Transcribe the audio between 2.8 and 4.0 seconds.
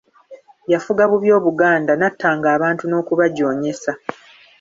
n'okubajoonyesa.